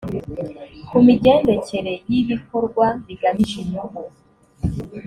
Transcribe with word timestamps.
ku 0.87 0.97
migendekere 1.05 1.93
y’ibikorwa 2.11 2.85
bigamije 3.05 3.55
inyungu 3.63 4.01